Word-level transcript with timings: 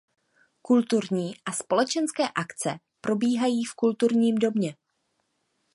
Kulturní 0.61 1.33
a 1.45 1.51
společenské 1.51 2.29
akce 2.29 2.79
probíhají 3.01 3.63
v 3.65 3.73
kulturním 3.73 4.35
domě. 4.35 4.75